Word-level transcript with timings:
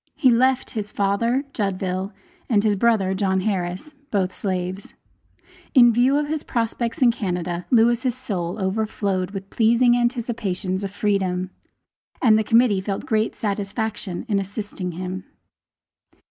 He 0.15 0.31
left 0.31 0.71
his 0.71 0.89
father 0.89 1.43
(Judville), 1.53 2.11
and 2.49 2.63
his 2.63 2.75
brother, 2.75 3.13
John 3.13 3.41
Harris, 3.41 3.93
both 4.09 4.33
slaves. 4.33 4.95
In 5.75 5.93
view 5.93 6.17
of 6.17 6.27
his 6.27 6.41
prospects 6.41 7.03
in 7.03 7.11
Canada, 7.11 7.67
Lewis' 7.69 8.17
soul 8.17 8.57
overflowed 8.59 9.29
with 9.29 9.51
pleasing 9.51 9.95
anticipations 9.95 10.83
of 10.83 10.89
freedom, 10.89 11.51
and 12.19 12.35
the 12.35 12.43
Committee 12.43 12.81
felt 12.81 13.05
great 13.05 13.35
satisfaction 13.35 14.25
in 14.27 14.39
assisting 14.39 14.93
him. 14.93 15.23